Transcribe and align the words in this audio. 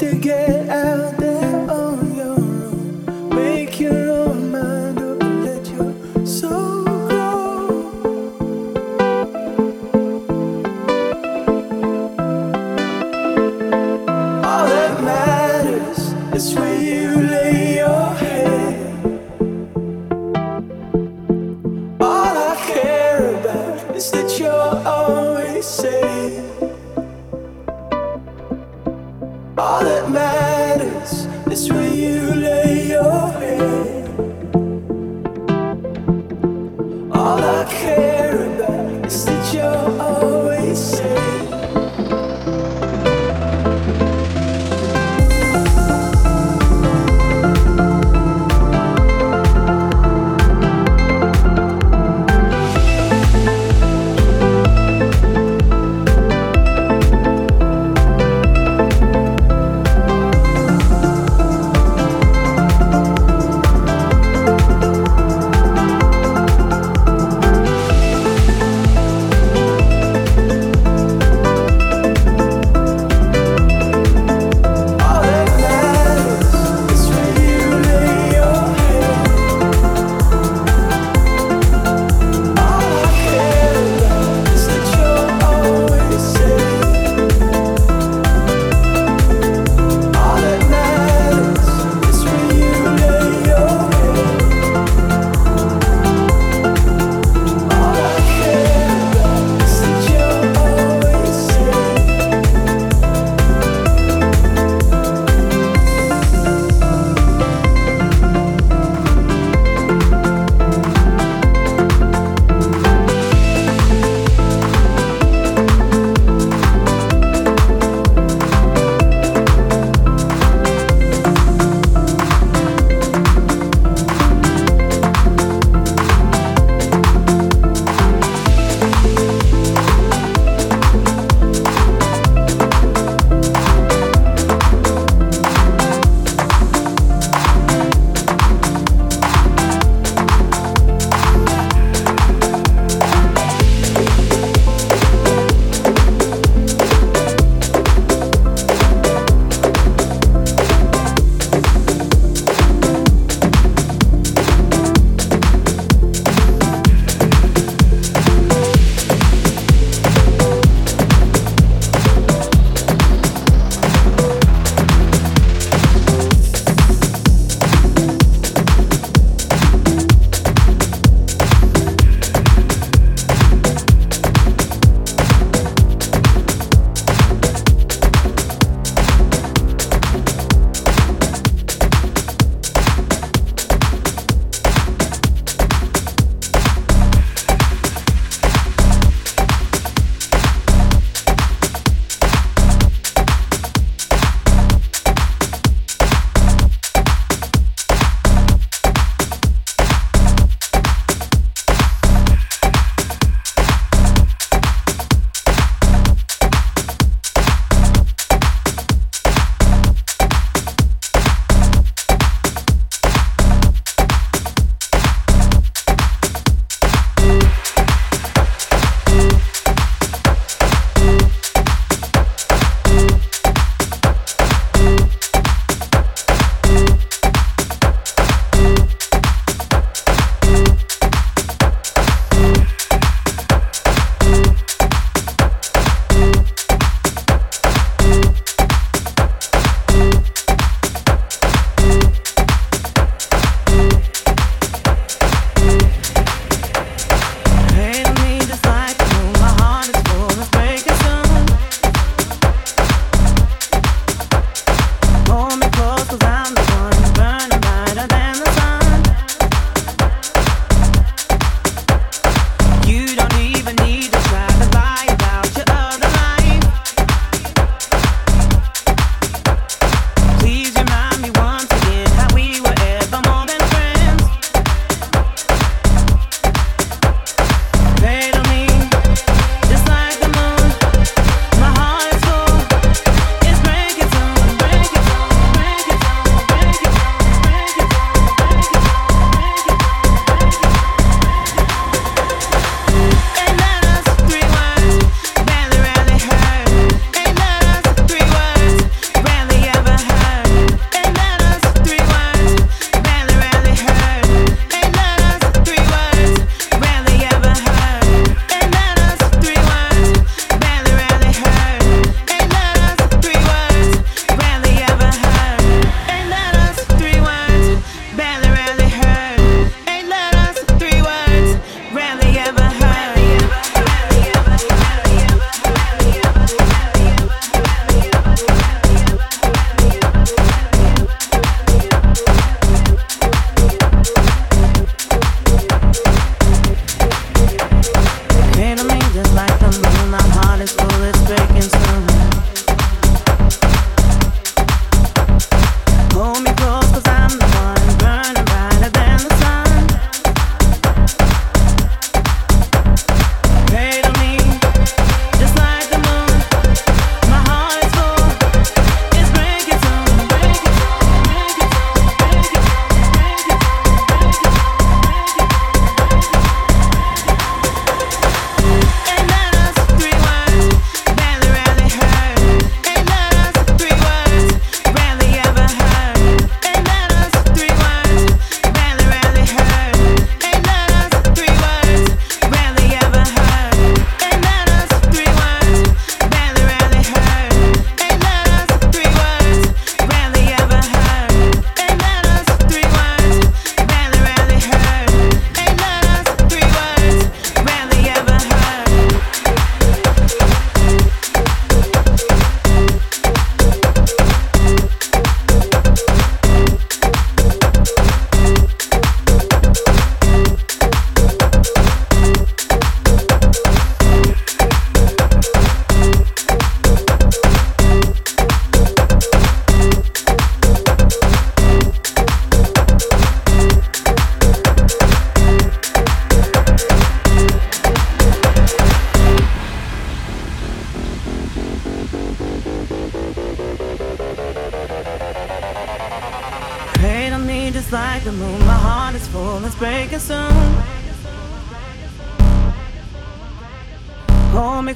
Where 0.00 0.14
you 0.14 0.20
lay 0.22 1.20
your 1.20 1.31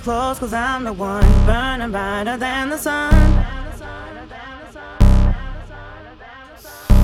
close, 0.07 0.39
cause 0.39 0.53
I'm 0.53 0.85
the 0.85 0.93
one 0.93 1.25
burning 1.47 1.91
brighter 1.91 2.37
than 2.37 2.71
the 2.71 2.79
sun. 2.79 3.13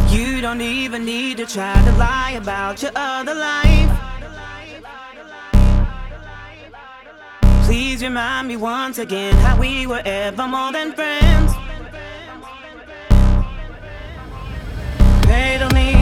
You 0.08 0.40
don't 0.40 0.60
even 0.60 1.04
need 1.04 1.38
to 1.38 1.46
try 1.46 1.74
to 1.84 1.92
lie 1.98 2.38
about 2.40 2.80
your 2.80 2.92
other 2.94 3.34
life. 3.34 3.90
Please 7.64 8.04
remind 8.04 8.46
me 8.46 8.56
once 8.56 8.98
again 8.98 9.34
how 9.34 9.58
we 9.58 9.84
were 9.84 10.02
ever 10.04 10.46
more 10.46 10.70
than 10.70 10.92
friends. 10.92 11.52
Cradle 15.26 15.70
me 15.70 16.01